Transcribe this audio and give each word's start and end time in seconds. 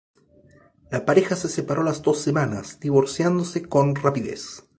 La 0.89 1.05
pareja 1.05 1.35
se 1.35 1.47
separó 1.47 1.83
a 1.83 1.85
las 1.85 2.01
dos 2.01 2.17
semanas, 2.21 2.79
divorciándose 2.79 3.61
con 3.67 3.93
rapidez. 3.93 4.63